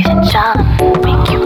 your 0.00 0.22
jump. 0.22 1.04
make 1.04 1.30
you 1.30 1.41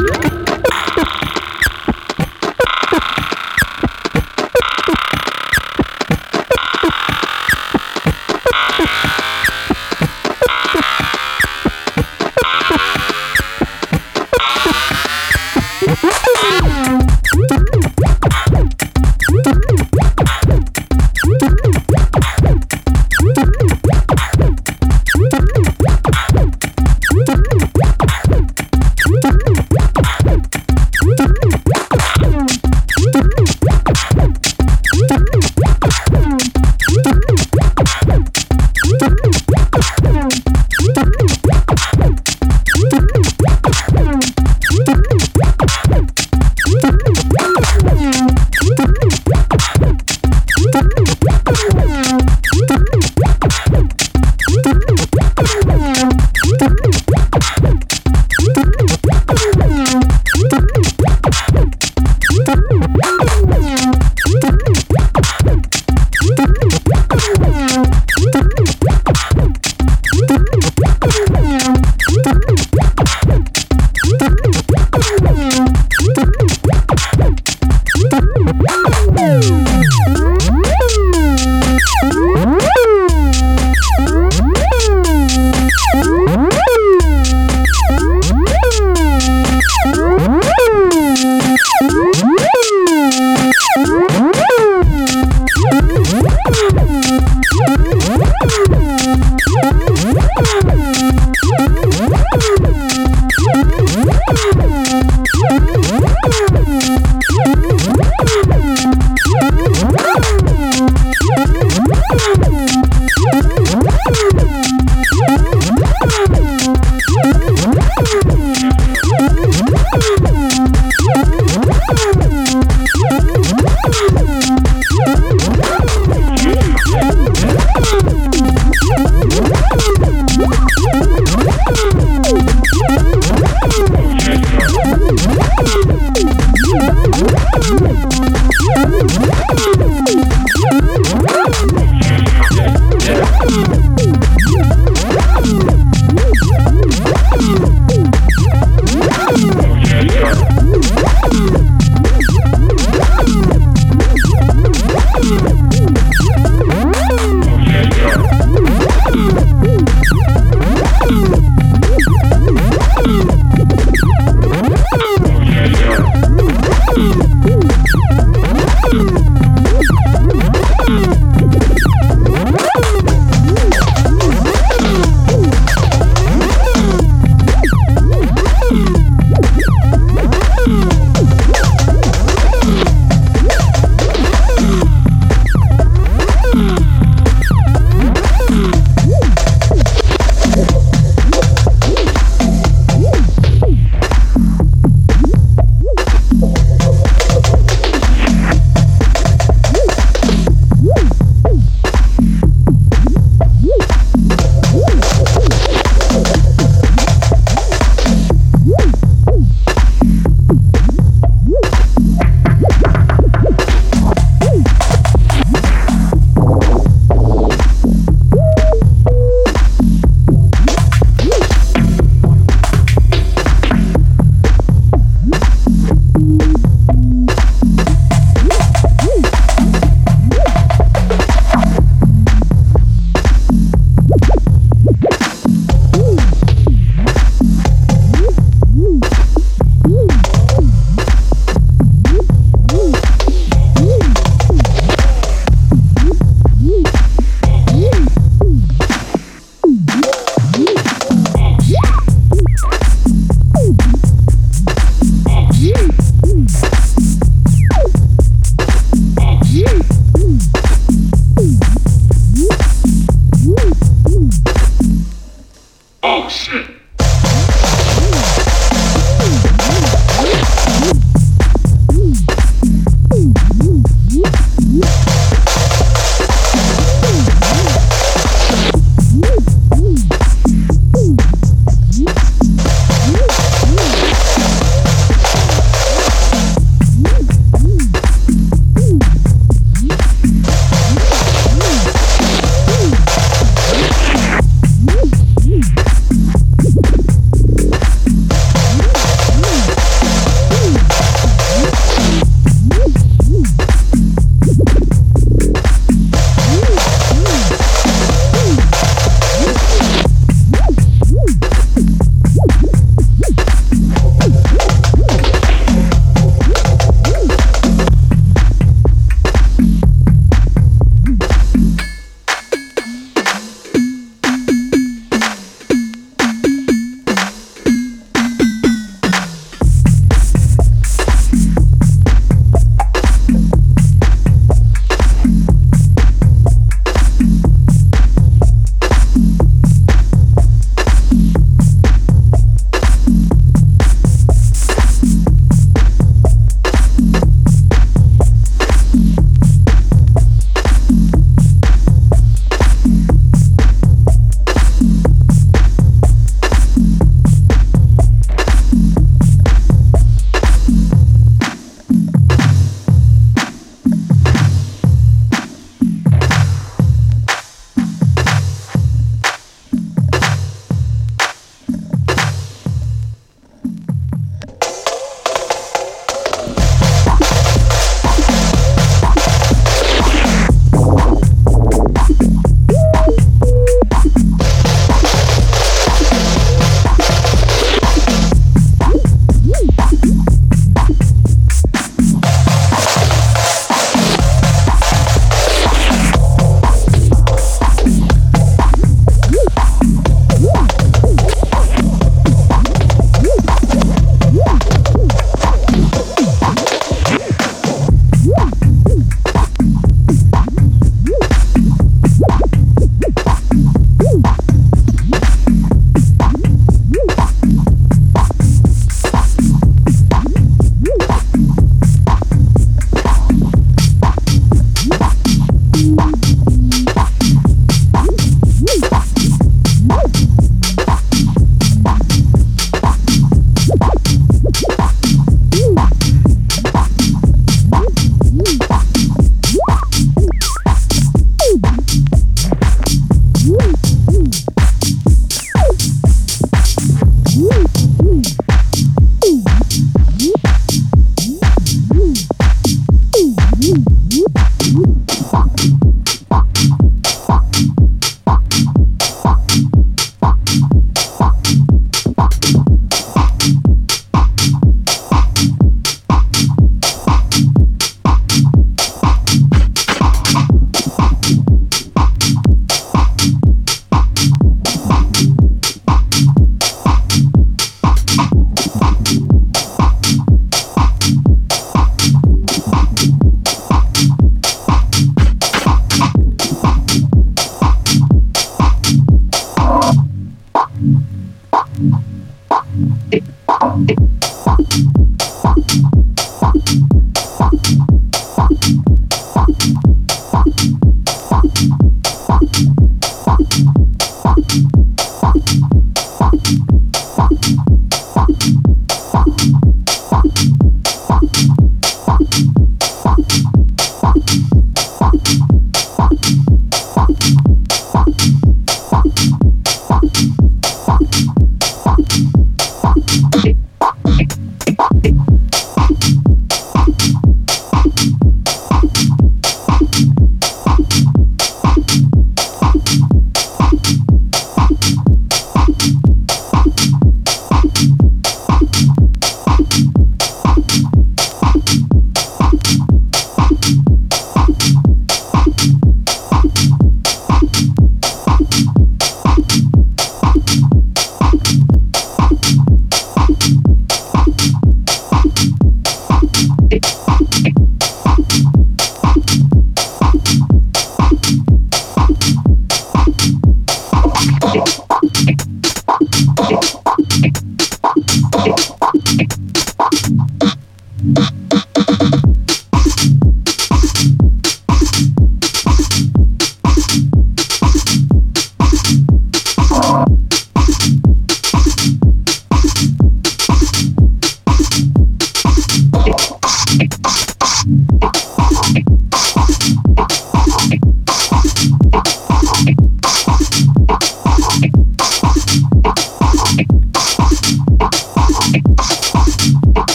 Yeah. 0.00 0.37